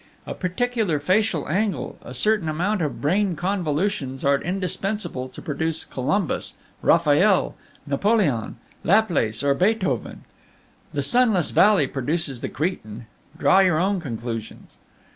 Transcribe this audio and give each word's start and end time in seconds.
A 0.25 0.33
particular 0.33 0.99
facial 0.99 1.47
angle, 1.47 1.95
a 2.01 2.15
certain 2.15 2.49
amount 2.49 2.81
of 2.81 3.01
brain 3.03 3.35
convolutions, 3.35 4.25
are 4.25 4.41
indispensable 4.41 5.29
to 5.29 5.43
produce 5.43 5.85
Columbus, 5.85 6.55
Raphael, 6.81 7.53
Napoleon, 7.85 8.55
Laplace, 8.83 9.43
or 9.43 9.53
Beethoven; 9.53 10.23
the 10.91 11.03
sunless 11.03 11.51
valley 11.51 11.85
produces 11.85 12.41
the 12.41 12.49
cretin 12.49 13.05
draw 13.37 13.59
your 13.59 13.77
own 13.77 13.99
conclusions. 14.01 14.77